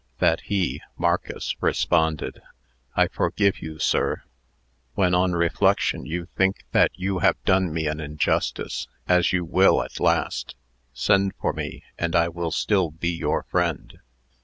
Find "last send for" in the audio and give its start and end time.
9.99-11.53